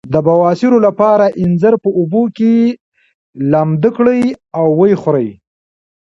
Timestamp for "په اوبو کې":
1.83-2.53